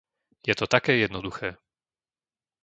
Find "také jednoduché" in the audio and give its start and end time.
0.67-1.49